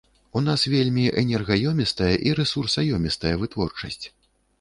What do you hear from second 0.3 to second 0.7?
У нас